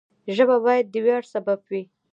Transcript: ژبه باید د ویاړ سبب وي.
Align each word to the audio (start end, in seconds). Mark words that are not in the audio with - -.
ژبه 0.35 0.57
باید 0.65 0.85
د 0.89 0.95
ویاړ 1.05 1.23
سبب 1.33 1.59
وي. 1.69 1.83